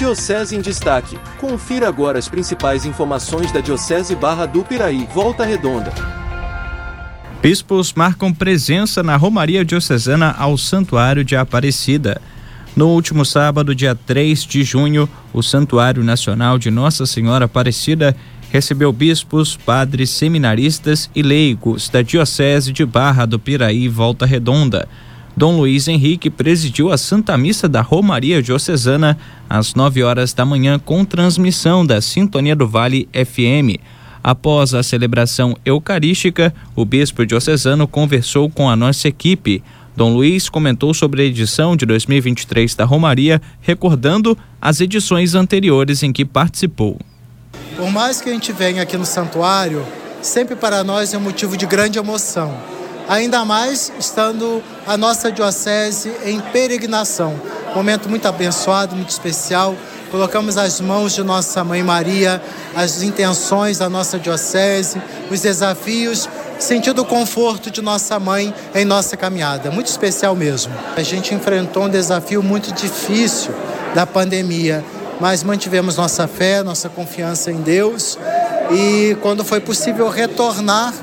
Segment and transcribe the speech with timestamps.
[0.00, 1.18] Diocese em Destaque.
[1.38, 5.92] Confira agora as principais informações da Diocese Barra do Piraí, Volta Redonda.
[7.42, 12.18] Bispos marcam presença na Romaria Diocesana ao Santuário de Aparecida.
[12.74, 18.16] No último sábado, dia 3 de junho, o Santuário Nacional de Nossa Senhora Aparecida
[18.50, 24.88] recebeu bispos, padres, seminaristas e leigos da Diocese de Barra do Piraí, Volta Redonda.
[25.40, 29.16] Dom Luiz Henrique presidiu a Santa Missa da Romaria Diocesana
[29.48, 33.80] às 9 horas da manhã com transmissão da Sintonia do Vale FM.
[34.22, 39.64] Após a celebração eucarística, o bispo diocesano conversou com a nossa equipe.
[39.96, 46.12] Dom Luiz comentou sobre a edição de 2023 da Romaria, recordando as edições anteriores em
[46.12, 46.98] que participou.
[47.78, 49.86] Por mais que a gente venha aqui no santuário,
[50.20, 52.54] sempre para nós é um motivo de grande emoção.
[53.10, 57.34] Ainda mais estando a nossa diocese em peregrinação.
[57.74, 59.74] Momento muito abençoado, muito especial.
[60.12, 62.40] Colocamos as mãos de Nossa Mãe Maria,
[62.72, 66.28] as intenções da nossa diocese, os desafios,
[66.60, 69.72] sentindo o conforto de nossa mãe em nossa caminhada.
[69.72, 70.72] Muito especial mesmo.
[70.96, 73.52] A gente enfrentou um desafio muito difícil
[73.92, 74.84] da pandemia
[75.20, 78.18] mas mantivemos nossa fé, nossa confiança em Deus
[78.70, 80.94] e quando foi possível retornar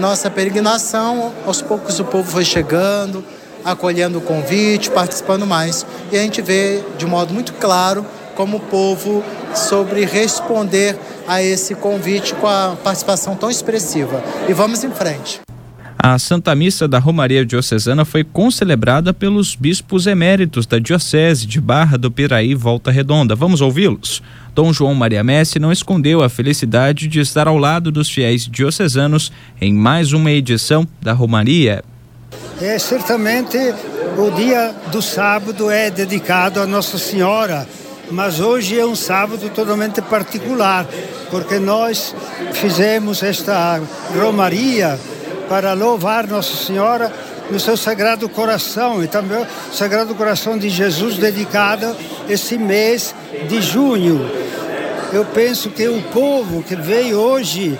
[0.00, 3.22] nossa peregrinação, aos poucos o povo foi chegando,
[3.64, 5.86] acolhendo o convite, participando mais.
[6.10, 9.22] E a gente vê de modo muito claro como o povo
[9.54, 10.98] sobre responder
[11.28, 14.22] a esse convite com a participação tão expressiva.
[14.48, 15.40] E vamos em frente.
[16.02, 21.98] A Santa Missa da Romaria Diocesana foi concelebrada pelos bispos eméritos da Diocese de Barra
[21.98, 23.34] do Piraí Volta Redonda.
[23.34, 24.22] Vamos ouvi-los?
[24.54, 29.30] Dom João Maria Messi não escondeu a felicidade de estar ao lado dos fiéis diocesanos
[29.60, 31.84] em mais uma edição da Romaria.
[32.62, 33.58] É, certamente
[34.16, 37.68] o dia do sábado é dedicado a Nossa Senhora,
[38.10, 40.86] mas hoje é um sábado totalmente particular,
[41.30, 42.14] porque nós
[42.54, 43.78] fizemos esta
[44.18, 44.98] Romaria
[45.50, 47.12] para louvar Nossa Senhora
[47.50, 51.96] no seu Sagrado Coração e também o Sagrado Coração de Jesus dedicado
[52.28, 53.12] esse mês
[53.48, 54.30] de junho.
[55.12, 57.76] Eu penso que o povo que veio hoje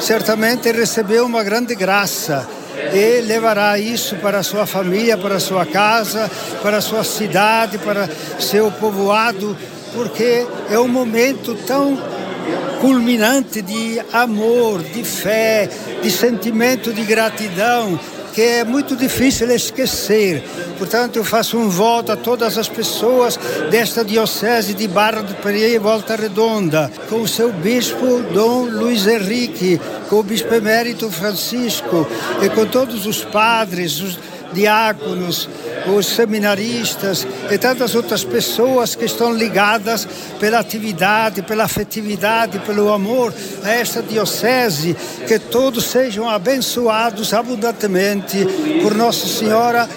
[0.00, 2.48] certamente recebeu uma grande graça
[2.94, 6.30] e levará isso para a sua família, para a sua casa,
[6.62, 8.08] para a sua cidade, para
[8.40, 9.54] seu povoado,
[9.94, 11.94] porque é um momento tão
[12.80, 15.68] culminante de amor, de fé,
[16.02, 17.98] de sentimento de gratidão
[18.32, 20.42] que é muito difícil esquecer.
[20.78, 23.38] Portanto, eu faço um voto a todas as pessoas
[23.70, 29.06] desta diocese de Barra do Pereira e Volta Redonda, com o seu bispo Dom Luiz
[29.06, 32.06] Henrique, com o bispo emérito Francisco
[32.42, 34.18] e com todos os padres, os
[34.52, 35.48] diáconos,
[35.86, 40.06] os seminaristas e tantas outras pessoas que estão ligadas
[40.38, 43.32] pela atividade, pela afetividade, pelo amor
[43.62, 48.46] a esta diocese, que todos sejam abençoados abundantemente
[48.82, 49.88] por Nossa Senhora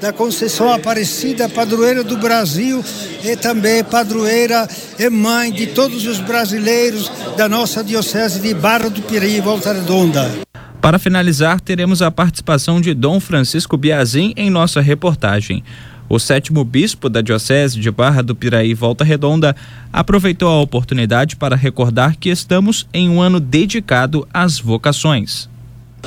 [0.00, 2.82] da Conceição Aparecida, padroeira do Brasil
[3.22, 4.66] e também padroeira
[4.98, 9.72] e mãe de todos os brasileiros da nossa Diocese de Barra do Piraí e Volta
[9.72, 10.49] Redonda.
[10.80, 15.62] Para finalizar, teremos a participação de Dom Francisco Biazin em nossa reportagem.
[16.08, 19.54] O sétimo bispo da Diocese de Barra do Piraí Volta Redonda
[19.92, 25.48] aproveitou a oportunidade para recordar que estamos em um ano dedicado às vocações.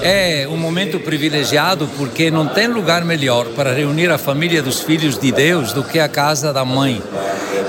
[0.02, 5.20] É um momento privilegiado porque não tem lugar melhor para reunir a família dos filhos
[5.20, 7.02] de Deus do que a casa da mãe.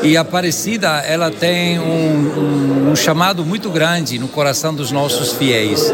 [0.03, 5.35] E a Aparecida, ela tem um, um, um chamado muito grande no coração dos nossos
[5.35, 5.93] fiéis.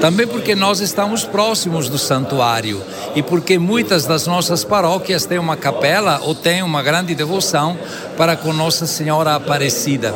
[0.00, 2.82] Também porque nós estamos próximos do santuário
[3.14, 7.78] e porque muitas das nossas paróquias têm uma capela ou têm uma grande devoção
[8.16, 10.14] para com Nossa Senhora Aparecida.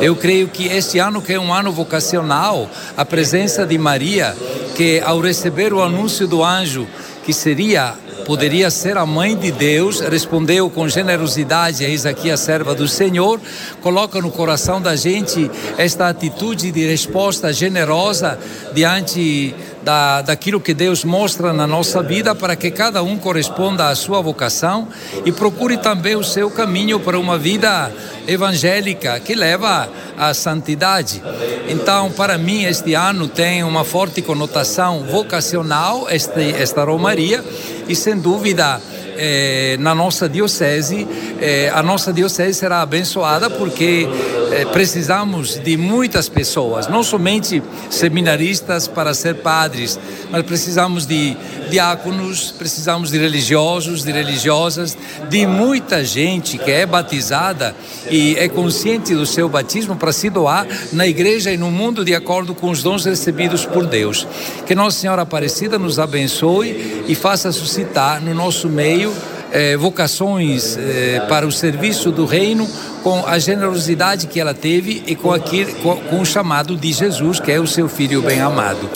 [0.00, 4.36] Eu creio que este ano, que é um ano vocacional, a presença de Maria,
[4.74, 6.86] que ao receber o anúncio do anjo,
[7.24, 7.94] que seria
[8.24, 13.40] poderia ser a mãe de Deus, respondeu com generosidade, eis aqui a serva do Senhor,
[13.80, 18.38] coloca no coração da gente esta atitude de resposta generosa
[18.74, 23.94] diante da, daquilo que Deus mostra na nossa vida para que cada um corresponda à
[23.94, 24.88] sua vocação
[25.24, 27.92] e procure também o seu caminho para uma vida
[28.26, 31.22] evangélica que leva à santidade.
[31.68, 37.44] Então, para mim, este ano tem uma forte conotação vocacional, este, esta Romaria,
[37.88, 38.80] e sem dúvida
[39.24, 41.06] é, na nossa diocese,
[41.40, 44.08] é, a nossa diocese será abençoada porque
[44.50, 49.96] é, precisamos de muitas pessoas, não somente seminaristas para ser padres,
[50.28, 51.36] mas precisamos de
[51.70, 54.98] diáconos, precisamos de religiosos, de religiosas,
[55.30, 57.76] de muita gente que é batizada
[58.10, 62.12] e é consciente do seu batismo para se doar na igreja e no mundo de
[62.12, 64.26] acordo com os dons recebidos por Deus.
[64.66, 69.12] Que Nossa Senhora Aparecida nos abençoe e faça suscitar no nosso meio
[69.52, 72.66] eh, vocações eh, para o serviço do reino
[73.02, 77.38] com a generosidade que ela teve e com, aquele, com, com o chamado de Jesus,
[77.38, 78.88] que é o seu filho bem-amado.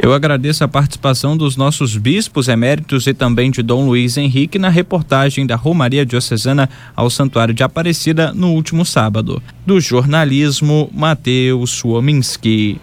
[0.00, 4.68] Eu agradeço a participação dos nossos bispos eméritos e também de Dom Luiz Henrique na
[4.68, 9.42] reportagem da Romaria Diocesana ao Santuário de Aparecida no último sábado.
[9.66, 12.80] Do jornalismo, Matheus Suominski.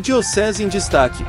[0.00, 1.22] Diocese em Destaque